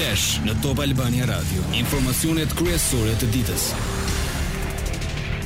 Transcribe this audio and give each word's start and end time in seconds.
Flash 0.00 0.38
në 0.46 0.54
Top 0.64 0.78
Albania 0.80 1.26
Radio. 1.28 1.60
Informacionet 1.76 2.52
kryesore 2.56 3.10
të 3.20 3.26
ditës. 3.34 3.66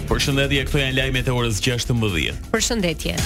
Përshëndetje, 0.06 0.60
këto 0.68 0.78
janë 0.78 0.94
lajmet 0.94 1.26
e 1.26 1.34
orës 1.34 1.58
16. 1.64 1.90
Përshëndetje. 2.52 3.16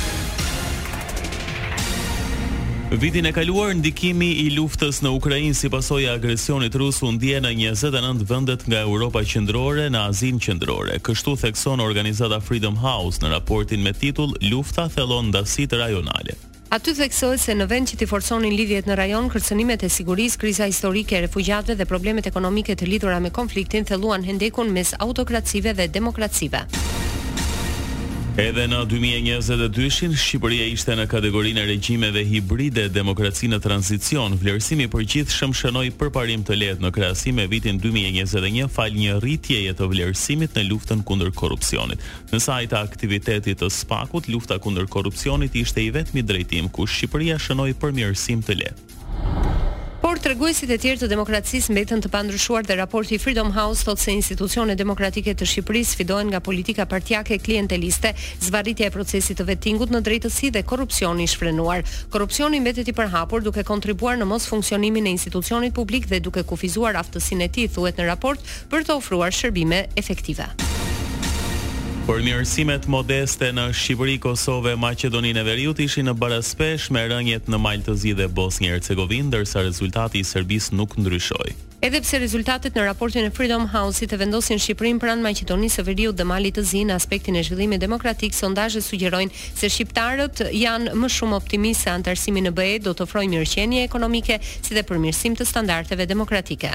Vitin 3.05 3.29
e 3.29 3.35
kaluar 3.37 3.75
ndikimi 3.77 4.31
i 4.47 4.51
luftës 4.57 5.03
në 5.05 5.13
Ukrainë 5.19 5.59
si 5.59 5.69
pasojë 5.69 6.09
e 6.09 6.15
agresionit 6.17 6.81
rus 6.81 7.03
u 7.05 7.13
ndje 7.19 7.43
në 7.45 7.53
29 7.77 8.25
vendet 8.31 8.65
nga 8.65 8.81
Europa 8.89 9.21
Qendrore 9.29 9.91
në 9.93 10.07
Azin 10.09 10.41
Qendrore. 10.41 10.97
Kështu 11.05 11.37
thekson 11.45 11.85
organizata 11.85 12.41
Freedom 12.41 12.81
House 12.81 13.21
në 13.21 13.35
raportin 13.37 13.85
me 13.85 13.93
titull 13.93 14.33
Lufta 14.49 14.89
thellon 14.89 15.29
ndasi 15.35 15.69
rajonale. 15.77 16.41
Aty 16.69 16.93
theksohet 16.93 17.41
se 17.41 17.55
në 17.57 17.65
vend 17.71 17.89
që 17.89 17.97
ti 18.03 18.07
forconin 18.11 18.53
lidhjet 18.53 18.91
në 18.91 18.99
rajon, 19.01 19.31
kërcënimet 19.33 19.87
e 19.89 19.89
sigurisë, 19.95 20.37
kriza 20.43 20.67
historike 20.69 21.17
e 21.17 21.23
refugjatëve 21.25 21.79
dhe 21.81 21.87
problemet 21.89 22.29
ekonomike 22.29 22.77
të 22.77 22.91
lidhura 22.93 23.23
me 23.25 23.33
konfliktin 23.39 23.89
thelluan 23.89 24.29
hendekun 24.29 24.69
mes 24.77 24.93
autokracive 25.09 25.73
dhe 25.81 25.89
demokracive. 25.97 26.67
Edhe 28.39 28.69
në 28.71 28.77
2022-shin, 28.87 30.13
Shqipëria 30.15 30.69
ishte 30.71 30.95
në 30.95 31.09
kategorinë 31.11 31.59
e 31.65 31.69
regjimeve 31.73 32.21
hibride 32.23 32.85
demokraci 32.95 33.49
në 33.51 33.59
tranzicion. 33.65 34.37
Vlerësimi 34.39 34.85
i 34.87 34.91
përgjithshëm 34.93 35.51
shënoi 35.59 35.89
përparim 35.99 36.45
të 36.47 36.55
lehtë 36.61 36.85
në 36.87 36.93
krahasim 36.95 37.35
me 37.43 37.49
vitin 37.51 37.81
2021, 37.83 38.71
fal 38.71 38.95
një 38.95 39.17
rritjeje 39.25 39.73
të 39.81 39.89
vlerësimit 39.93 40.55
në 40.55 40.65
luftën 40.69 41.03
kundër 41.11 41.33
korrupsionit. 41.41 42.05
Në 42.31 42.41
sa 42.47 42.61
i 42.63 42.71
të 42.71 42.79
aktivitetit 42.79 43.59
të 43.65 43.73
spakut, 43.75 44.31
lufta 44.31 44.61
kundër 44.63 44.87
korrupsionit 44.95 45.59
ishte 45.65 45.83
i 45.83 45.91
vetmi 45.99 46.23
drejtim 46.23 46.71
ku 46.71 46.87
Shqipëria 46.95 47.41
shënoi 47.43 47.75
përmirësim 47.83 48.47
të 48.47 48.61
lehtë 48.63 48.98
por 49.99 50.19
reguesit 50.23 50.71
e 50.71 50.77
tjerë 50.79 51.01
të 51.03 51.09
demokracisë 51.11 51.73
mbetën 51.75 52.03
të 52.05 52.11
pandryshuar 52.13 52.67
dhe 52.67 52.77
raporti 52.79 53.19
Freedom 53.19 53.51
House 53.57 53.83
thot 53.87 53.99
se 53.99 54.13
institucionet 54.15 54.79
demokratike 54.79 55.35
të 55.35 55.49
Shqipërisë 55.51 55.99
fidohen 55.99 56.31
nga 56.31 56.41
politika 56.45 56.87
partiake 56.87 57.39
klienteliste, 57.43 58.15
zvarritja 58.47 58.91
e 58.91 58.95
procesit 58.95 59.41
të 59.41 59.49
vettingut 59.51 59.93
në 59.95 60.03
drejtësi 60.07 60.53
dhe 60.55 60.63
korrupsioni 60.69 61.27
i 61.27 61.33
shfrenuar. 61.33 61.83
Korrupsioni 62.15 62.61
mbetet 62.63 62.93
i 62.93 62.97
përhapur 63.01 63.43
duke 63.43 63.65
kontribuar 63.67 64.19
në 64.21 64.29
mos 64.31 64.47
funksionimin 64.49 65.11
e 65.11 65.17
institucionit 65.19 65.75
publik 65.77 66.09
dhe 66.11 66.21
duke 66.23 66.47
kufizuar 66.47 66.99
aftësinë 67.03 67.49
e 67.51 67.55
tij, 67.59 67.69
thuhet 67.75 67.99
në 67.99 68.09
raport, 68.13 68.43
për 68.71 68.87
të 68.87 68.99
ofruar 69.03 69.35
shërbime 69.35 69.87
efektive. 69.99 70.47
Por 72.09 72.23
mirësimet 72.25 72.87
modeste 72.89 73.51
në 73.53 73.67
Shqipëri, 73.77 74.15
Kosovë, 74.25 74.79
Maqedoninë 74.81 75.43
e 75.43 75.45
Veriut 75.45 75.81
ishin 75.85 76.07
në 76.09 76.15
barazpesh 76.17 76.87
me 76.97 77.03
rënjet 77.05 77.51
në 77.53 77.59
Maltëzi 77.61 78.15
dhe 78.17 78.31
Bosnjë-Hercegovin, 78.33 79.27
ndërsa 79.29 79.61
rezultati 79.67 80.23
i 80.23 80.25
Serbisë 80.25 80.73
nuk 80.81 80.97
ndryshoi. 81.03 81.53
Edhe 81.85 82.01
pse 82.01 82.23
rezultatet 82.23 82.73
në 82.81 82.87
raportin 82.87 83.29
e 83.29 83.31
Freedom 83.37 83.67
House-it 83.75 84.15
të 84.15 84.23
vendosin 84.25 84.57
Shqipërinë 84.57 85.03
pranë 85.05 85.27
Maqedonisë 85.29 85.83
së 85.83 85.85
Veriut 85.91 86.17
dhe 86.17 86.25
Malit 86.33 86.57
të 86.57 86.65
Zi 86.73 86.87
në 86.89 86.97
aspektin 86.97 87.37
e 87.37 87.45
zhvillimit 87.45 87.85
demokratik, 87.85 88.33
sondazhet 88.35 88.89
sugjerojnë 88.89 89.45
se 89.45 89.69
shqiptarët 89.69 90.47
janë 90.63 90.97
më 90.97 91.13
shumë 91.19 91.37
optimistë 91.43 91.91
se 91.91 91.93
antarësimi 91.99 92.47
në 92.49 92.57
BE 92.57 92.71
do 92.89 92.97
të 92.97 93.05
ofrojë 93.05 93.35
mirëqenie 93.37 93.85
ekonomike 93.85 94.41
si 94.57 94.73
dhe 94.73 94.87
përmirësim 94.89 95.37
të 95.37 95.51
standardeve 95.53 96.09
demokratike. 96.09 96.73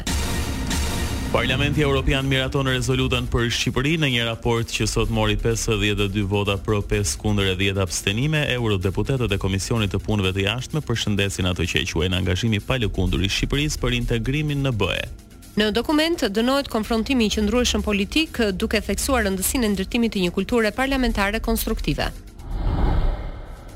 Parlamenti 1.33 1.81
Europian 1.81 2.25
miraton 2.29 2.67
rezolutën 2.69 3.25
për 3.33 3.47
Shqipëri 3.55 3.95
në 3.97 4.07
një 4.15 4.25
raport 4.27 4.69
që 4.69 4.85
sot 4.87 5.09
mori 5.09 5.33
52 5.41 6.21
vota 6.29 6.59
pro 6.65 6.77
5 6.89 7.13
kundër 7.23 7.47
e 7.55 7.55
10 7.61 7.79
abstenime, 7.81 8.43
eurodeputetët 8.53 9.33
e 9.33 9.39
Komisionit 9.41 9.89
të 9.95 9.99
Punëve 10.05 10.29
të 10.35 10.43
Jashtme 10.45 10.83
përshëndesin 10.85 11.49
ato 11.49 11.65
që 11.71 11.79
e 11.81 11.87
quajnë 11.89 12.19
angazhimin 12.19 12.61
pa 12.67 12.77
lëkundur 12.77 13.25
i 13.25 13.31
Shqipërisë 13.33 13.81
për 13.81 13.95
integrimin 14.01 14.61
në 14.67 14.73
BE. 14.83 14.99
Në 15.57 15.71
dokument 15.79 16.21
dënohet 16.37 16.69
konfrontimi 16.69 17.25
i 17.25 17.33
qëndrueshëm 17.33 17.81
politik 17.81 18.37
duke 18.65 18.83
theksuar 18.85 19.25
rëndësinë 19.25 19.65
e 19.65 19.73
ndërtimit 19.73 20.13
të 20.13 20.27
një 20.27 20.35
kulture 20.37 20.69
parlamentare 20.71 21.41
konstruktive. 21.49 22.11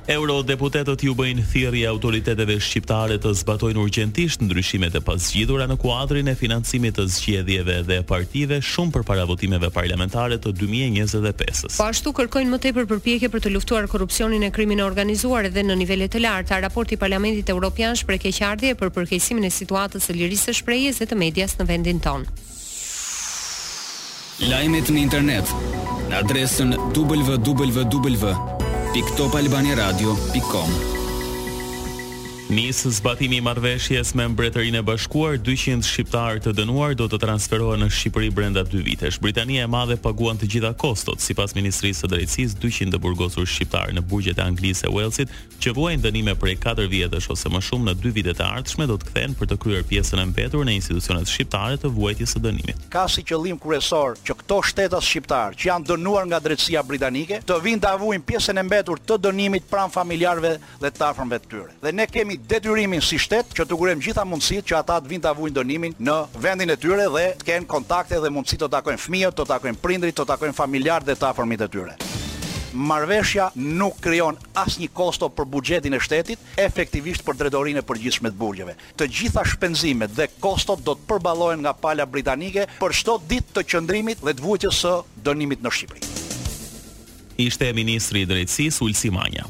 Eurodeputetët 0.08 1.02
ju 1.04 1.12
bëjnë 1.20 1.44
thirrje 1.52 1.84
autoriteteve 1.92 2.56
shqiptare 2.64 3.18
të 3.20 3.34
zbatojnë 3.42 3.82
urgjentisht 3.84 4.40
ndryshimet 4.40 4.96
e 4.96 5.02
pasqitura 5.04 5.66
në 5.68 5.76
kuadrin 5.82 6.30
e 6.32 6.36
financimit 6.40 6.96
të 6.96 7.04
zgjedhjeve 7.12 7.76
dhe 7.90 7.98
partive 8.08 8.62
shumë 8.64 8.94
përpara 8.96 9.26
votimeve 9.28 9.68
parlamentare 9.76 10.38
të 10.40 10.54
2025-s. 10.62 11.74
Po 11.82 11.90
ashtu 11.90 12.14
kërkojnë 12.22 12.54
më 12.54 12.62
tepër 12.70 12.88
përpjekje 12.94 13.32
për 13.34 13.44
të 13.50 13.54
luftuar 13.58 13.90
korrupsionin 13.92 14.48
e 14.48 14.54
krimin 14.56 14.80
organizuar 14.88 15.52
edhe 15.52 15.66
në 15.68 15.76
nivele 15.84 16.08
të 16.08 16.24
larta. 16.24 16.62
Raporti 16.64 16.96
i 16.96 17.02
Parlamentit 17.04 17.52
Evropian 17.52 18.00
shpreh 18.00 18.22
keqardhje 18.30 18.78
për 18.80 18.96
përkeqësimin 18.96 19.50
e 19.52 19.52
situatës 19.52 20.08
së 20.08 20.16
lirisë 20.22 20.54
së 20.54 20.58
shprehjes 20.62 21.02
dhe 21.04 21.10
të 21.12 21.20
medias 21.20 21.60
në 21.60 21.68
vendin 21.68 22.00
tonë. 22.00 22.46
Lajmet 24.48 24.88
në 24.94 25.04
internet 25.04 25.52
në 26.08 26.22
adresën 26.24 26.78
www 26.96 28.38
www.topalbaniradio.com 29.02 30.96
Nisë 32.48 32.90
zbatimi 33.02 33.42
i 33.42 33.44
marveshjes 33.44 34.14
me 34.16 34.24
mbretërinë 34.32 34.80
e 34.80 34.84
bashkuar, 34.88 35.34
200 35.44 35.84
shqiptarë 35.84 36.40
të 36.46 36.54
dënuar 36.56 36.94
do 36.96 37.10
të 37.12 37.20
transferohen 37.20 37.82
në 37.84 37.90
Shqipëri 37.92 38.30
brenda 38.32 38.64
2 38.64 38.86
vitesh. 38.88 39.18
Britania 39.20 39.66
e 39.68 39.68
Madhe 39.68 39.98
paguan 40.00 40.40
të 40.40 40.48
gjitha 40.54 40.72
kostot, 40.80 41.20
sipas 41.20 41.54
Ministrisë 41.60 42.06
së 42.06 42.10
Drejtësisë, 42.14 42.62
200 42.64 42.96
të 42.96 43.02
burgosur 43.04 43.46
shqiptarë 43.52 43.98
në 44.00 44.06
burgjet 44.08 44.40
e 44.40 44.46
Anglisë 44.48 44.88
e 44.88 44.94
Walesit, 44.96 45.36
që 45.60 45.76
vuajnë 45.76 46.06
dënime 46.08 46.38
prej 46.40 46.56
4 46.64 46.88
vjetësh 46.96 47.28
ose 47.36 47.52
më 47.52 47.62
shumë 47.68 47.92
në 47.92 47.98
2 48.06 48.16
vite 48.16 48.38
të 48.40 48.48
ardhshme, 48.48 48.88
do 48.88 48.96
të 49.02 49.12
kthehen 49.12 49.36
për 49.42 49.52
të 49.52 49.60
kryer 49.66 49.86
pjesën 49.92 50.24
e 50.24 50.30
mbetur 50.32 50.64
në 50.70 50.78
institucionet 50.80 51.28
shqiptare 51.36 51.76
të 51.84 51.92
vuajtjes 52.00 52.38
së 52.40 52.46
dënimit. 52.48 52.88
Ka 52.96 53.10
si 53.12 53.28
qëllim 53.28 53.60
kryesor 53.60 54.16
që 54.24 54.37
këto 54.48 54.62
shtetas 54.64 55.04
shqiptar 55.04 55.56
që 55.60 55.68
janë 55.68 55.88
dënuar 55.90 56.24
nga 56.30 56.38
drejtësia 56.40 56.80
britanike 56.88 57.42
të 57.48 57.56
vinë 57.66 57.82
të 57.84 57.90
avuin 57.92 58.24
pjesën 58.24 58.56
e 58.56 58.64
mbetur 58.64 59.02
të 59.04 59.18
dënimit 59.26 59.66
pranë 59.68 59.92
familjarëve 59.92 60.54
dhe 60.80 60.92
të 60.96 61.04
afërmve 61.10 61.42
të 61.44 61.50
tyre. 61.52 61.76
Dhe 61.84 61.92
ne 61.92 62.06
kemi 62.08 62.40
detyrimin 62.48 63.04
si 63.04 63.20
shtet 63.20 63.52
që 63.52 63.68
të 63.68 63.76
urojmë 63.76 64.08
gjitha 64.08 64.24
mundësit 64.24 64.72
që 64.72 64.80
ata 64.80 65.02
të 65.04 65.12
vinë 65.12 65.26
të 65.28 65.34
avuin 65.36 65.58
dënimin 65.60 66.00
në 66.00 66.16
vendin 66.40 66.72
e 66.72 66.80
tyre 66.80 67.12
dhe 67.18 67.28
të 67.42 67.50
kenë 67.52 67.70
kontakte 67.76 68.24
dhe 68.24 68.32
mundësit 68.32 68.64
të 68.64 68.72
takojnë 68.78 69.04
fëmijët, 69.04 69.36
të 69.36 69.50
takojnë 69.52 69.84
prindrit, 69.84 70.16
të 70.16 70.30
takojnë 70.32 70.62
familjarët 70.64 71.12
dhe 71.12 71.18
të 71.20 71.34
afërmit 71.34 71.68
e 71.68 71.72
tyre 71.76 72.04
marveshja 72.74 73.50
nuk 73.56 73.96
kryon 74.04 74.36
asnjë 74.58 74.90
kosto 74.94 75.30
për 75.30 75.46
bugjetin 75.48 75.96
e 75.96 76.02
shtetit, 76.04 76.40
efektivisht 76.60 77.24
për 77.26 77.38
drejtorinë 77.42 77.84
e 77.84 77.88
përgjithshme 77.88 78.32
të 78.34 78.40
burgjeve. 78.40 78.76
Të 78.98 79.08
gjitha 79.08 79.46
shpenzimet 79.48 80.16
dhe 80.18 80.28
kostot 80.44 80.84
do 80.86 80.96
të 80.96 81.08
përballohen 81.12 81.64
nga 81.64 81.74
pala 81.74 82.06
britanike 82.06 82.68
për 82.82 82.98
çdo 83.02 83.20
ditë 83.30 83.56
të 83.58 83.68
qëndrimit 83.72 84.24
dhe 84.24 84.34
të 84.36 84.48
vuajtjes 84.48 84.82
së 84.86 84.96
dënimit 85.28 85.64
në 85.64 85.74
Shqipëri. 85.78 86.20
Ishte 87.48 87.72
ministri 87.78 88.26
i 88.26 88.30
drejtësisë 88.30 88.82
Ulsi 88.88 89.12
Manja. 89.14 89.46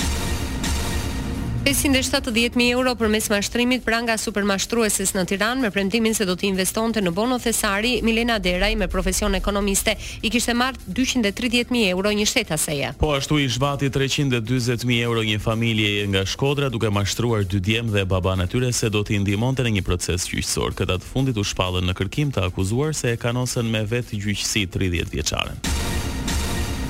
570.000 1.67 2.71
euro 2.71 2.93
për 2.95 3.09
mes 3.11 3.25
mashtrimit 3.29 3.81
pra 3.83 3.97
nga 3.99 4.13
supermashtrueses 4.17 5.09
në 5.11 5.23
Tiran 5.27 5.59
me 5.59 5.67
premtimin 5.71 6.13
se 6.15 6.23
do 6.25 6.31
të 6.39 6.45
investonte 6.47 7.01
në 7.03 7.11
bono 7.11 7.35
thesari, 7.43 7.97
Milena 8.07 8.37
Deraj 8.39 8.69
me 8.79 8.87
profesion 8.87 9.35
ekonomiste 9.35 9.97
i 10.21 10.29
kishte 10.31 10.53
marrë 10.55 10.79
230.000 10.99 11.81
euro 11.89 12.13
një 12.15 12.27
shteta 12.31 12.55
seja. 12.63 12.93
Po 13.01 13.09
ashtu 13.17 13.39
i 13.43 13.49
shvati 13.51 13.89
320.000 13.91 14.95
euro 15.03 15.25
një 15.27 15.41
familje 15.43 16.07
nga 16.07 16.23
Shkodra 16.35 16.69
duke 16.71 16.87
mashtruar 16.99 17.43
dy 17.43 17.59
djem 17.69 17.91
dhe 17.91 18.05
baba 18.07 18.37
natyre 18.39 18.71
se 18.71 18.87
do 18.89 19.03
të 19.03 19.19
në 19.27 19.67
një 19.75 19.83
proces 19.89 20.29
gjyqësor. 20.31 20.71
Këtë 20.71 20.99
të 21.03 21.11
fundit 21.11 21.35
u 21.37 21.43
shpallën 21.43 21.83
në 21.91 21.99
kërkim 21.99 22.31
të 22.31 22.47
akuzuar 22.47 22.95
se 22.95 23.11
e 23.11 23.19
kanosen 23.19 23.67
me 23.67 23.83
vetë 23.83 24.23
gjyqësi 24.23 24.67
30 24.77 25.11
vjeqaren. 25.17 25.67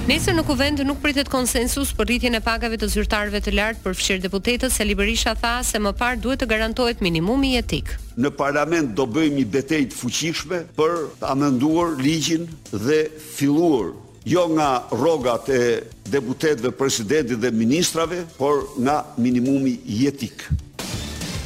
Nesër 0.08 0.38
në 0.38 0.44
kuvend 0.48 0.80
nuk 0.88 1.02
pritet 1.04 1.28
konsensus 1.28 1.90
për 1.92 2.08
rritjen 2.08 2.38
e 2.38 2.40
pagave 2.40 2.78
të 2.80 2.88
zyrtarëve 2.94 3.42
të 3.44 3.52
lartë 3.58 3.82
për 3.84 3.96
fshir 4.00 4.20
deputetët, 4.24 4.72
se 4.72 4.86
Liberisha 4.88 5.34
tha 5.36 5.58
se 5.68 5.82
më 5.84 5.92
parë 6.00 6.22
duhet 6.24 6.40
të 6.40 6.48
garantohet 6.48 7.02
minimumi 7.04 7.50
jetik. 7.58 7.92
Në 8.16 8.32
parlament 8.40 8.94
do 8.96 9.04
bëjmë 9.04 9.42
një 9.42 9.44
betejë 9.58 9.90
të 9.92 10.00
fuqishme 10.00 10.62
për 10.80 10.94
të 11.20 11.28
amenduar 11.34 11.98
ligjin 12.00 12.48
dhe 12.72 13.02
filluar 13.34 13.92
jo 14.32 14.46
nga 14.56 14.70
rrogat 14.96 15.52
e 15.52 15.62
deputetëve, 16.16 16.72
presidentit 16.80 17.44
dhe 17.44 17.52
ministrave, 17.52 18.22
por 18.40 18.64
nga 18.80 19.02
minimumi 19.20 19.76
jetik. 19.84 20.48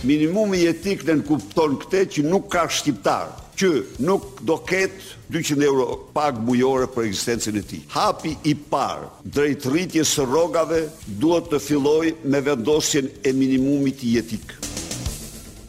Minimumi 0.02 0.58
jetik 0.66 1.04
në 1.06 1.14
në 1.20 1.26
kupton 1.28 1.76
këte 1.78 2.00
që 2.14 2.22
nuk 2.26 2.48
ka 2.56 2.64
shqiptar, 2.74 3.28
që 3.60 3.68
nuk 4.02 4.42
do 4.50 4.56
ketë 4.66 5.12
200 5.36 5.68
euro 5.68 5.86
pak 6.16 6.40
bujore 6.48 6.88
për 6.90 7.06
eksistencin 7.12 7.62
e 7.62 7.64
ti. 7.70 7.80
Hapi 7.94 8.34
i 8.50 8.56
parë, 8.74 9.12
drejt 9.36 9.68
rritje 9.70 10.06
së 10.16 10.26
rogave, 10.26 10.82
duhet 11.22 11.52
të 11.54 11.62
filloj 11.70 12.14
me 12.34 12.42
vendosjen 12.50 13.14
e 13.22 13.36
minimumit 13.44 14.02
jetikë. 14.02 14.71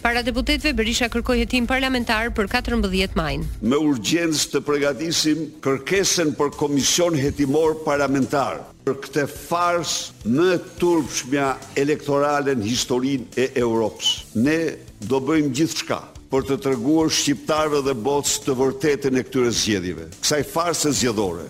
Para 0.03 0.19
deputetëve 0.27 0.73
Berisha 0.83 1.07
kërkoi 1.07 1.45
hetim 1.45 1.67
parlamentar 1.71 2.33
për 2.35 2.49
14 2.51 3.13
maj. 3.15 3.37
Me 3.63 3.79
urgjencë 3.79 4.49
të 4.51 4.61
përgatisim 4.67 5.45
kërkesën 5.63 6.33
për 6.41 6.51
komision 6.59 7.15
hetimor 7.15 7.77
parlamentar 7.87 8.65
për 8.83 8.99
këtë 9.05 9.29
farsë 9.31 10.33
më 10.35 10.57
turpshmja 10.83 11.53
elektorale 11.79 12.57
në 12.59 12.71
historinë 12.73 13.45
e 13.45 13.49
Evropës. 13.63 14.11
Ne 14.35 14.59
do 15.07 15.23
bëjmë 15.23 15.55
gjithçka 15.61 16.01
për 16.35 16.49
të 16.51 16.57
treguar 16.67 17.07
shqiptarëve 17.21 17.85
dhe 17.87 17.95
botës 18.09 18.41
të 18.43 18.59
vërtetën 18.59 19.19
e 19.21 19.23
këtyre 19.29 19.55
zgjedhjeve, 19.55 20.09
kësaj 20.19 20.43
farse 20.51 20.91
zgjedhore. 20.99 21.47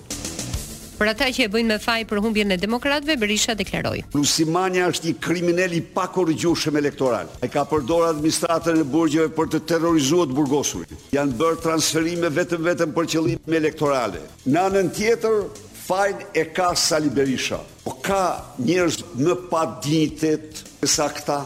Për 1.03 1.09
ata 1.11 1.27
që 1.35 1.47
e 1.49 1.51
bëjnë 1.51 1.67
me 1.67 1.77
faj 1.83 2.03
për 2.07 2.19
humbjen 2.23 2.53
e 2.55 2.57
demokratëve, 2.63 3.17
Berisha 3.19 3.57
deklaroi. 3.59 4.05
Rusimani 4.15 4.85
është 4.87 5.09
një 5.09 5.15
kriminal 5.25 5.73
i 5.75 5.81
pakorrigjueshëm 5.97 6.77
elektoral. 6.79 7.27
Ai 7.43 7.49
ka 7.51 7.65
përdorur 7.67 8.13
administratën 8.13 8.79
e 8.79 8.85
burgjeve 8.93 9.33
për 9.35 9.49
të 9.51 9.61
terrorizuar 9.73 10.31
burgosurit. 10.31 10.93
Jan 11.17 11.33
bërë 11.41 11.59
transferime 11.65 12.31
vetëm 12.37 12.63
vetëm 12.69 12.95
për 12.95 13.09
qëllime 13.17 13.59
elektorale. 13.59 14.21
Në 14.47 14.63
anën 14.63 14.93
tjetër, 14.95 15.43
fajin 15.89 16.23
e 16.39 16.45
ka 16.55 16.69
Sali 16.79 17.11
Berisha. 17.19 17.59
Po 17.83 17.97
ka 18.07 18.23
njerëz 18.63 19.01
më 19.27 19.39
pa 19.51 19.65
dinitet 19.83 20.63
se 20.85 20.93
sa 20.95 21.11
këta. 21.11 21.41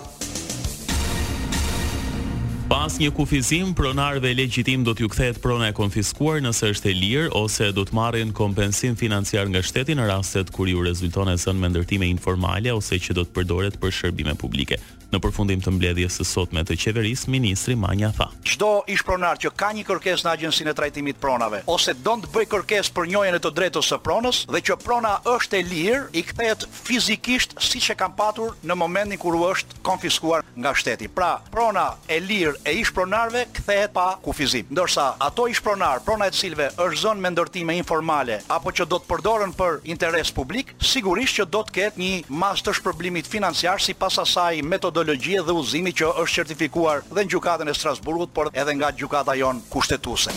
Pas 2.66 2.90
një 2.98 3.12
kufizim, 3.14 3.68
pronarëve 3.78 4.32
legjitim 4.34 4.82
do 4.86 4.90
t'ju 4.98 5.06
kthehet 5.12 5.38
prona 5.42 5.68
e 5.70 5.74
konfiskuar 5.76 6.40
nëse 6.42 6.72
është 6.74 6.90
e 6.90 6.94
lirë 6.98 7.28
ose 7.38 7.68
do 7.74 7.84
të 7.86 7.94
marrin 7.94 8.32
kompensim 8.34 8.96
financiar 8.98 9.46
nga 9.52 9.62
shteti 9.62 9.94
në 9.94 10.08
rastet 10.10 10.50
kur 10.50 10.66
ju 10.66 10.82
rezulton 10.82 11.30
zënë 11.38 11.62
me 11.62 11.70
ndërtime 11.70 12.10
informale 12.10 12.74
ose 12.74 12.98
që 12.98 13.14
do 13.14 13.22
të 13.22 13.36
përdoret 13.38 13.78
për 13.78 13.94
shërbime 14.00 14.34
publike. 14.42 14.82
Në 15.06 15.20
përfundim 15.22 15.60
të 15.62 15.70
mbledhjes 15.70 16.16
së 16.18 16.24
sotme 16.26 16.64
të 16.66 16.74
qeverisë, 16.82 17.28
ministri 17.30 17.76
Manja 17.78 18.08
tha: 18.16 18.24
Çdo 18.42 18.80
ish 18.90 19.04
pronar 19.06 19.38
që 19.38 19.52
ka 19.54 19.68
një 19.70 19.84
kërkesë 19.86 20.26
në 20.26 20.32
agjencinë 20.32 20.72
e 20.72 20.76
trajtimit 20.80 21.14
të 21.16 21.22
pronave 21.22 21.60
ose 21.70 21.94
don 22.02 22.24
të 22.24 22.32
bëj 22.34 22.48
kërkesë 22.56 22.90
për 22.96 23.10
njëjën 23.14 23.38
e 23.38 23.42
të 23.44 23.52
drejtës 23.60 23.92
së 23.94 24.00
pronës 24.02 24.42
dhe 24.50 24.64
që 24.66 24.80
prona 24.82 25.14
është 25.36 25.60
e 25.60 25.62
lirë, 25.70 26.02
i 26.18 26.26
kthehet 26.26 26.66
fizikisht 26.82 27.54
siç 27.62 27.92
e 27.94 27.98
kanë 28.02 28.18
patur 28.18 28.58
në 28.66 28.80
momentin 28.82 29.22
kur 29.22 29.38
u 29.38 29.46
është 29.52 29.78
konfiskuar 29.86 30.42
nga 30.58 30.74
shteti. 30.74 31.06
Pra, 31.08 31.36
prona 31.54 31.92
e 32.10 32.18
lirë 32.18 32.55
e 32.64 32.70
ish 32.80 32.90
pronarve 32.92 33.44
kthehet 33.52 33.92
pa 33.92 34.16
kufizim. 34.22 34.66
Ndërsa 34.70 35.16
ato 35.20 35.48
ish 35.50 35.60
pronar 35.60 36.00
prona 36.04 36.26
e 36.26 36.32
cilëve 36.34 36.70
është 36.76 37.00
zonë 37.04 37.20
me 37.24 37.30
ndërtime 37.34 37.76
informale 37.76 38.40
apo 38.50 38.70
që 38.72 38.86
do 38.88 39.00
të 39.00 39.08
përdoren 39.10 39.52
për 39.56 39.80
interes 39.84 40.30
publik, 40.32 40.72
sigurisht 40.80 41.40
që 41.40 41.46
do 41.52 41.62
të 41.66 41.74
ketë 41.80 42.02
një 42.02 42.14
mas 42.30 42.62
të 42.64 42.76
shpërblimit 42.80 43.28
financiar 43.28 43.80
sipas 43.82 44.18
asaj 44.22 44.62
metodologjie 44.62 45.42
dhe 45.42 45.52
udhëzimi 45.56 45.92
që 45.96 46.12
është 46.24 46.34
certifikuar 46.40 47.02
dhe 47.10 47.26
në 47.26 47.30
gjykatën 47.34 47.70
e 47.72 47.76
Strasburgut, 47.76 48.32
por 48.34 48.52
edhe 48.52 48.74
nga 48.78 48.92
gjykata 48.92 49.34
jon 49.40 49.62
kushtetuese. 49.72 50.32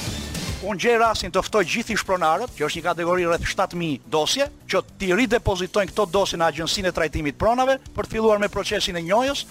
Unë 0.59 0.75
gjej 0.81 0.97
rasin 0.99 1.31
të 1.31 1.39
ftoj 1.45 1.61
gjithë 1.63 1.93
ishpronarët, 1.95 2.51
që 2.57 2.65
është 2.67 2.79
një 2.81 2.87
kategori 2.89 3.27
rreth 3.31 3.45
7000 3.47 4.01
dosje, 4.11 4.49
që 4.67 4.81
ti 4.99 5.13
ridepozitojnë 5.15 5.93
këto 5.93 6.05
dosje 6.11 6.39
në 6.39 6.49
Agjencinë 6.51 6.91
e 6.91 6.95
Trajtimit 6.99 7.37
të 7.39 7.39
Pronave 7.39 7.79
për 7.95 8.09
të 8.09 8.17
filluar 8.17 8.43
me 8.43 8.51
procesin 8.51 8.99
e 8.99 9.05
njohjes, 9.07 9.45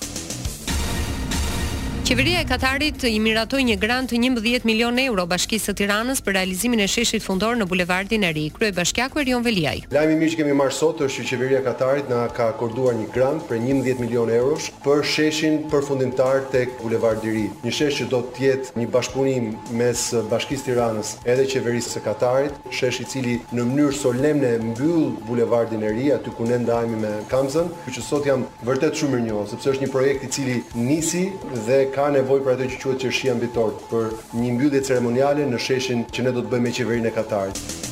Qeveria 2.09 2.41
e 2.41 2.45
Katarit 2.49 3.03
i 3.05 3.19
miratoj 3.21 3.59
një 3.69 3.75
grant 3.83 4.07
të 4.09 4.17
11 4.17 4.63
milion 4.65 4.97
euro 5.03 5.27
Bashkisë 5.29 5.69
së 5.69 5.73
Tiranës 5.83 6.23
për 6.25 6.39
realizimin 6.39 6.81
e 6.81 6.87
sheshit 6.89 7.21
fundor 7.21 7.59
në 7.61 7.67
bulevardin 7.69 8.23
e 8.25 8.31
ri, 8.33 8.45
krye 8.55 8.71
e 8.73 9.25
Rion 9.27 9.43
Veliaj. 9.45 9.83
Lajmi 9.93 10.15
i 10.17 10.19
mirë 10.23 10.33
që 10.33 10.39
kemi 10.41 10.55
marrë 10.57 10.73
sot 10.73 11.03
është 11.05 11.23
që 11.23 11.27
Qeveria 11.35 11.59
e 11.61 11.65
Katarit 11.67 12.09
na 12.09 12.21
ka 12.39 12.47
akorduar 12.55 12.95
një 12.97 13.11
grant 13.13 13.45
për 13.51 13.59
11 13.61 14.01
milion 14.01 14.33
euro 14.37 14.57
për 14.87 15.05
sheshin 15.05 15.59
përfundimtar 15.69 16.47
tek 16.55 16.73
bulevardi 16.81 17.29
i 17.29 17.35
ri. 17.37 17.43
Një 17.67 17.75
shesh 17.81 18.01
që 18.01 18.09
do 18.15 18.23
të 18.39 18.45
jetë 18.47 18.81
një 18.81 18.89
bashkëpunim 18.97 19.53
mes 19.83 20.07
Bashkisë 20.33 20.63
së 20.63 20.71
Tiranës 20.71 21.13
edhe 21.29 21.45
Qeverisë 21.53 21.95
së 21.99 22.05
Katarit, 22.09 22.57
shesh 22.81 23.03
i 23.05 23.09
cili 23.13 23.37
në 23.53 23.69
mënyrë 23.69 23.99
solemne 24.01 24.55
mbyll 24.71 25.13
bulevardin 25.29 25.85
e 25.85 25.93
ri 25.99 26.09
aty 26.17 26.33
ku 26.41 26.49
ne 26.49 26.57
ndajmi 26.65 27.05
me 27.05 27.13
Kamzën, 27.29 27.69
kjo 27.85 27.97
që 28.01 28.09
sot 28.09 28.31
jam 28.33 28.49
vërtet 28.65 28.97
shumë 28.97 29.19
mirënjohës 29.21 29.53
sepse 29.59 29.75
është 29.77 29.85
një 29.85 29.93
projekt 29.93 30.25
i 30.25 30.33
cili 30.39 30.59
nisi 30.89 31.27
dhe 31.69 31.83
ka 31.99 32.07
nevojë 32.15 32.45
për 32.47 32.53
atë 32.53 32.67
që 32.75 32.77
quhet 32.83 33.01
çershia 33.03 33.33
mbitor 33.35 33.73
për 33.91 34.13
një 34.39 34.53
mbyllje 34.59 34.85
ceremoniale 34.91 35.49
në 35.51 35.63
sheshin 35.67 36.07
që 36.15 36.29
ne 36.29 36.37
do 36.39 36.47
të 36.47 36.55
bëjmë 36.55 36.69
me 36.71 36.75
qeverinë 36.79 37.11
e 37.13 37.15
Katarit. 37.19 37.87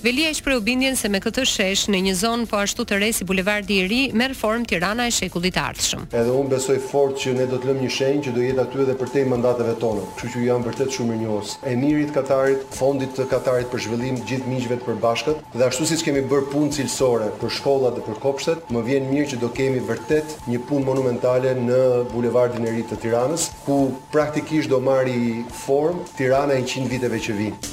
Velia 0.00 0.30
i 0.30 0.34
shpreu 0.34 0.60
bindjen 0.62 0.94
se 0.94 1.08
me 1.10 1.18
këtë 1.18 1.42
shesh 1.50 1.88
në 1.90 1.98
një 2.06 2.12
zonë 2.20 2.44
po 2.46 2.60
ashtu 2.62 2.84
të 2.86 3.00
re 3.02 3.06
si 3.16 3.24
bulevardi 3.26 3.78
i 3.80 3.86
ri 3.90 3.96
merr 4.14 4.30
formë 4.38 4.68
Tirana 4.70 5.08
e 5.10 5.14
shekullit 5.16 5.56
të 5.58 5.62
ardhshëm. 5.72 6.04
Edhe 6.14 6.36
unë 6.38 6.52
besoj 6.52 6.76
fort 6.90 7.16
që 7.18 7.32
ne 7.34 7.46
do 7.50 7.58
të 7.58 7.72
lëmë 7.72 7.82
një 7.86 7.90
shenjë 7.96 8.22
që 8.28 8.34
do 8.36 8.44
jetë 8.44 8.62
aty 8.62 8.80
edhe 8.84 8.94
për 9.00 9.10
te 9.16 9.24
mandateve 9.32 9.74
tona. 9.82 10.04
Kështu 10.20 10.30
që 10.36 10.42
janë 10.44 10.66
vërtet 10.68 10.94
shumë 10.94 11.10
mirënjohës. 11.16 11.54
Emirit 11.72 12.12
Katarit, 12.14 12.62
fondit 12.78 13.18
të 13.18 13.26
Katarit 13.32 13.72
për 13.74 13.82
zhvillim 13.88 14.20
gjithë 14.30 14.52
miqve 14.52 14.78
të 14.78 14.86
përbashkët 14.86 15.50
dhe 15.58 15.66
ashtu 15.66 15.90
siç 15.90 16.06
kemi 16.06 16.22
bërë 16.30 16.46
punë 16.54 16.78
cilësore 16.78 17.26
për 17.42 17.52
shkollat 17.58 17.98
dhe 17.98 18.06
për 18.06 18.22
kopshtet, 18.22 18.70
më 18.70 18.84
vjen 18.90 19.10
mirë 19.10 19.32
që 19.34 19.40
do 19.42 19.50
kemi 19.58 19.82
vërtet 19.90 20.38
një 20.54 20.62
punë 20.70 20.86
monumentale 20.92 21.56
në 21.64 21.82
bulevardin 22.14 22.70
e 22.70 22.78
ri 22.78 22.86
të 22.92 23.02
Tiranës, 23.02 23.50
ku 23.66 23.82
praktikisht 24.14 24.70
do 24.70 24.78
marrë 24.90 25.18
formë 25.64 26.06
Tirana 26.22 26.62
e 26.62 26.62
100 26.76 26.86
viteve 26.94 27.24
që 27.26 27.38
vijnë. 27.42 27.70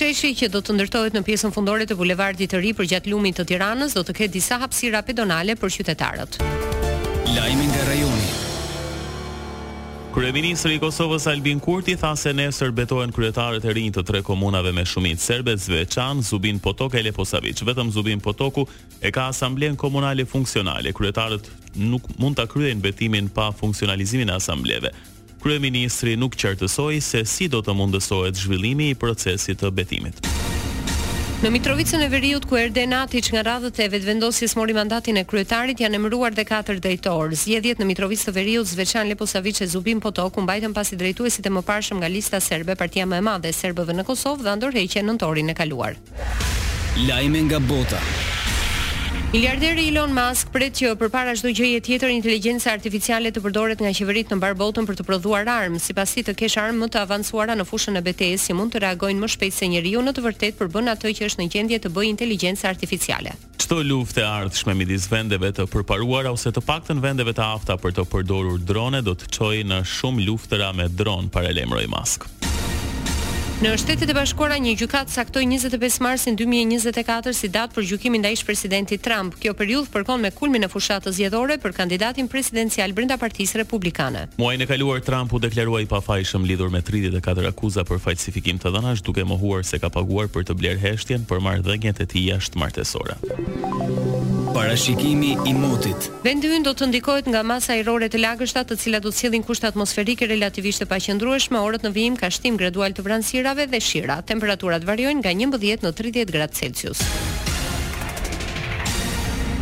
Sheshi 0.00 0.30
që 0.32 0.46
do 0.48 0.62
të 0.64 0.74
ndërtohet 0.78 1.12
në 1.12 1.20
pjesën 1.26 1.52
fundore 1.52 1.84
të 1.84 1.92
bulevardit 1.98 2.48
të 2.54 2.60
ri 2.62 2.70
përgjatë 2.78 3.10
lumit 3.12 3.34
të 3.36 3.44
Tiranës 3.50 3.92
do 3.92 4.00
të 4.08 4.14
ketë 4.16 4.32
disa 4.32 4.56
hapësira 4.62 5.02
pedonale 5.04 5.52
për 5.60 5.74
qytetarët. 5.74 6.38
Lajmi 7.34 7.66
nga 7.68 7.82
rajoni. 7.90 8.30
Kryeministri 10.16 10.78
i 10.78 10.80
Kosovës 10.80 11.26
Albin 11.34 11.60
Kurti 11.60 11.98
tha 12.00 12.14
se 12.16 12.32
nesër 12.34 12.72
betohen 12.80 13.12
kryetarët 13.14 13.68
e 13.68 13.76
rinj 13.76 13.92
të 13.98 14.06
tre 14.08 14.22
komunave 14.26 14.72
me 14.74 14.86
shumicë 14.88 15.20
serbe, 15.26 15.58
Zveçan, 15.66 16.24
Zubin 16.24 16.62
Potok 16.64 16.96
e 16.96 17.04
Leposavić. 17.04 17.60
Vetëm 17.68 17.92
Zubin 17.94 18.24
Potoku 18.24 18.64
e 19.04 19.12
ka 19.12 19.28
asamblen 19.34 19.76
komunale 19.76 20.24
funksionale. 20.24 20.96
Kryetarët 20.96 21.52
nuk 21.76 22.08
mund 22.16 22.40
ta 22.40 22.48
kryejnë 22.48 22.88
betimin 22.88 23.28
pa 23.28 23.50
funksionalizimin 23.52 24.32
e 24.32 24.38
asambleve. 24.40 24.96
Kryeministri 25.40 26.14
nuk 26.20 26.34
qartësoi 26.36 26.98
se 27.04 27.22
si 27.24 27.46
do 27.48 27.62
të 27.64 27.72
mundësohet 27.76 28.36
zhvillimi 28.36 28.90
i 28.92 28.94
procesit 28.98 29.60
të 29.62 29.70
betimit. 29.72 30.18
Në 31.40 31.48
Mitrovicën 31.54 32.02
e 32.04 32.08
Veriut 32.12 32.44
ku 32.44 32.58
erdhi 32.60 32.82
Natiç 32.84 33.30
nga 33.32 33.40
radhët 33.46 33.78
e 33.80 33.86
vetvendosjes 33.88 34.52
mori 34.60 34.74
mandatin 34.76 35.16
e 35.16 35.22
kryetarit 35.24 35.80
janë 35.80 35.96
emëruar 35.96 36.34
dhe 36.36 36.44
katër 36.44 36.82
drejtorë. 36.84 37.38
Zgjedhjet 37.40 37.80
në 37.80 37.86
Mitrovicën 37.88 38.28
e 38.28 38.34
Veriut 38.36 38.68
Zveçan 38.68 39.08
Leposavic 39.08 39.62
e 39.64 39.68
Zubin 39.74 40.02
Potok 40.04 40.36
u 40.36 40.44
mbajtën 40.44 40.74
pasi 40.76 40.98
drejtuesit 41.00 41.48
e 41.48 41.52
mëparshëm 41.56 41.96
nga 42.04 42.10
lista 42.12 42.42
serbe, 42.44 42.76
partia 42.76 43.06
më 43.08 43.22
e 43.22 43.24
madhe 43.30 43.48
e 43.48 43.56
serbëve 43.56 43.96
në 43.96 44.04
Kosovë, 44.10 44.44
dha 44.50 44.58
ndërheqje 44.60 45.06
nëntorin 45.08 45.48
e 45.48 45.56
kaluar. 45.56 45.96
Lajme 47.08 47.46
nga 47.48 47.58
bota. 47.64 48.02
Miliarderi 49.32 49.86
Elon 49.90 50.10
Musk 50.14 50.50
pret 50.54 50.74
që 50.74 50.90
përpara 50.98 51.34
çdo 51.38 51.50
gjëje 51.54 51.80
tjetër 51.86 52.10
inteligjenca 52.16 52.72
artificiale 52.74 53.30
të 53.34 53.42
përdoret 53.44 53.82
nga 53.82 53.92
qeveritë 53.94 54.34
në 54.38 54.50
botën 54.58 54.86
për 54.88 54.98
të 54.98 55.06
prodhuar 55.06 55.46
armë, 55.52 55.78
sipas 55.82 56.14
si 56.16 56.24
të 56.26 56.34
kesh 56.40 56.56
armë 56.62 56.78
më 56.82 56.88
të 56.94 57.02
avancuara 57.04 57.54
në 57.58 57.66
fushën 57.68 57.98
e 57.98 58.02
betejës 58.06 58.46
që 58.48 58.56
mund 58.58 58.74
të 58.74 58.82
reagojnë 58.88 59.22
më 59.22 59.30
shpejt 59.36 59.56
se 59.60 59.70
njeriu 59.70 60.02
në 60.06 60.14
të 60.18 60.26
vërtetë 60.26 60.58
përbën 60.64 60.92
atë 60.96 61.14
që 61.20 61.28
është 61.30 61.42
në 61.44 61.48
gjendje 61.54 61.80
të 61.86 61.94
bëjë 61.94 62.12
inteligjenca 62.16 62.68
artificiale. 62.72 63.34
Çdo 63.62 63.80
luftë 63.86 64.22
e 64.22 64.26
ardhshme 64.26 64.74
midis 64.78 65.06
vendeve 65.12 65.52
të 65.58 65.66
përparuara 65.74 66.34
ose 66.34 66.50
të 66.50 66.62
paktën 66.66 67.02
vendeve 67.04 67.34
të 67.38 67.46
afta 67.54 67.78
për 67.82 67.94
të 68.00 68.06
përdorur 68.14 68.58
drone 68.66 69.02
do 69.06 69.14
të 69.14 69.30
çojë 69.38 69.68
në 69.72 69.82
shumë 69.96 70.26
luftëra 70.26 70.74
me 70.74 70.90
dron 70.90 71.30
paralajmëroi 71.30 71.86
Musk. 71.92 72.30
Në 73.60 73.74
Shtetet 73.76 74.08
e 74.08 74.14
Bashkuara 74.16 74.56
një 74.56 74.70
gjykat 74.80 75.10
saktoi 75.12 75.42
25 75.50 75.98
marsin 76.00 76.36
2024 76.40 77.34
si 77.36 77.50
datë 77.52 77.76
për 77.76 77.84
gjykimin 77.90 78.22
ndaj 78.24 78.38
ish-presidentit 78.38 79.02
Trump. 79.04 79.36
Kjo 79.42 79.52
periudhë 79.58 79.92
përkon 79.92 80.24
me 80.24 80.30
kulmin 80.32 80.64
e 80.64 80.70
fushatës 80.72 81.18
zgjedhore 81.18 81.58
për 81.60 81.76
kandidatin 81.76 82.30
presidencial 82.32 82.96
brenda 82.96 83.18
Partisë 83.20 83.60
Republikane. 83.60 84.24
Muajin 84.40 84.64
e 84.64 84.70
kaluar 84.70 85.04
Trump 85.04 85.36
u 85.36 85.42
pa 85.44 85.84
pafajshëm 85.98 86.48
lidhur 86.48 86.72
me 86.72 86.80
34 86.80 87.52
akuza 87.52 87.84
për 87.84 88.00
falsifikim 88.06 88.56
të 88.58 88.72
dhënash, 88.78 89.04
duke 89.04 89.28
mohuar 89.28 89.60
se 89.68 89.76
ka 89.78 89.92
paguar 89.92 90.32
për 90.32 90.48
të 90.48 90.56
blerë 90.56 90.80
heshtjen 90.88 91.28
për 91.28 91.44
marrëdhëniet 91.44 92.00
e 92.00 92.08
tij 92.08 92.30
jashtë 92.32 92.56
martesora 92.58 93.18
parashikimi 94.54 95.34
i 95.50 95.54
motit. 95.54 96.10
Vendi 96.24 96.48
ynë 96.50 96.66
do 96.66 96.72
të 96.76 96.88
ndikohet 96.90 97.28
nga 97.30 97.42
masa 97.46 97.76
ajrore 97.78 98.08
të 98.10 98.20
lagështa, 98.22 98.64
të 98.66 98.78
cilat 98.82 99.04
do 99.04 99.12
të 99.12 99.22
sjellin 99.22 99.44
kushte 99.46 99.68
atmosferike 99.70 100.28
relativisht 100.30 100.82
të 100.84 100.88
paqëndrueshme, 100.90 101.60
orët 101.60 101.86
në 101.86 101.92
vijim 101.94 102.18
ka 102.20 102.30
shtim 102.32 102.58
gradual 102.60 102.94
të 102.96 103.04
vranësirave 103.06 103.68
dhe 103.72 103.80
shira. 103.84 104.20
Temperaturat 104.32 104.84
variojnë 104.88 105.22
nga 105.22 105.34
11 105.36 105.84
në 105.86 105.92
30 106.02 106.34
gradë 106.36 106.60
Celsius. 106.60 107.04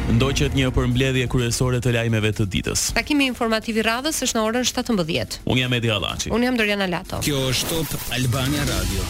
Ndoqet 0.09 0.54
një 0.57 0.71
përmbledhje 0.73 1.26
kryesore 1.33 1.83
të 1.85 1.92
lajmeve 1.99 2.30
të 2.38 2.47
ditës. 2.54 2.87
Takimi 2.97 3.28
informativ 3.28 3.76
i 3.76 3.85
radhës 3.85 4.23
është 4.25 4.38
në 4.38 4.47
orën 4.49 4.66
17:00. 4.73 5.40
Unë 5.45 5.61
jam 5.66 5.78
Edi 5.78 5.92
Laçi. 5.92 6.33
Unë 6.33 6.49
jam 6.49 6.57
Doriana 6.57 6.88
Lato. 6.88 7.21
Kjo 7.21 7.45
është 7.52 7.68
Top 7.92 7.97
Albania 8.16 8.64
Radio. 8.75 9.09